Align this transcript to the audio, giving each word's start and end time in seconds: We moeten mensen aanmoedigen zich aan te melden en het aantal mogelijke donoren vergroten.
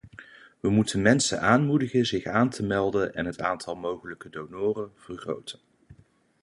We 0.59 0.69
moeten 0.69 1.01
mensen 1.01 1.41
aanmoedigen 1.41 2.05
zich 2.05 2.25
aan 2.25 2.49
te 2.49 2.63
melden 2.65 3.13
en 3.13 3.25
het 3.25 3.41
aantal 3.41 3.75
mogelijke 3.75 4.29
donoren 4.29 4.91
vergroten. 4.95 5.59